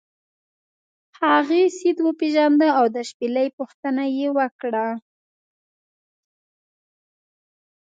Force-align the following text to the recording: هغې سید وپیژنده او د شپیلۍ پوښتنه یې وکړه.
هغې 1.21 1.63
سید 1.77 1.97
وپیژنده 2.07 2.67
او 2.79 2.85
د 2.95 2.97
شپیلۍ 3.09 3.47
پوښتنه 3.57 4.03
یې 4.17 4.27
وکړه. 4.37 4.87